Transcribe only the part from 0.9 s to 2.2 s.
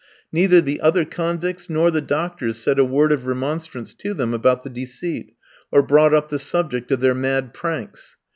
convicts nor the